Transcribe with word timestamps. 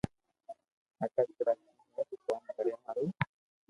آڪاݾ 1.03 1.25
ڪراچي 1.37 1.69
ھي 2.09 2.15
ڪوم 2.25 2.43
ڪريا 2.57 2.75
ھارون 2.83 3.09